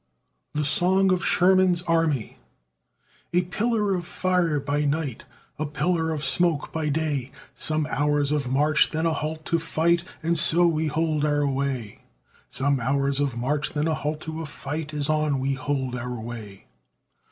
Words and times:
THE 0.55 0.65
SONG 0.65 1.11
OF 1.11 1.23
SHERMAN'S 1.23 1.83
ARMY 1.83 2.39
A 3.33 3.43
pillar 3.43 3.93
of 3.93 4.07
fire 4.07 4.59
by 4.59 4.83
night, 4.83 5.25
A 5.59 5.67
pillar 5.67 6.09
of 6.09 6.25
smoke 6.25 6.71
by 6.73 6.89
day, 6.89 7.29
Some 7.53 7.85
hours 7.85 8.31
of 8.31 8.51
march 8.51 8.89
then 8.89 9.05
a 9.05 9.13
halt 9.13 9.45
to 9.45 9.59
fight, 9.59 10.03
And 10.23 10.39
so 10.39 10.65
we 10.65 10.87
hold 10.87 11.23
our 11.23 11.45
way; 11.47 11.99
Some 12.49 12.79
hours 12.79 13.19
of 13.19 13.37
march 13.37 13.73
then 13.73 13.87
a 13.87 13.93
halt 13.93 14.21
to 14.21 14.43
fight, 14.47 14.91
As 14.91 15.07
on 15.07 15.39
we 15.39 15.53
hold 15.53 15.95
our 15.95 16.19
way. 16.19 16.65